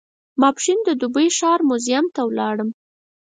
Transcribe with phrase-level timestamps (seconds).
[0.41, 2.69] ماپښین د دوبۍ ښار موزیم ته ولاړم.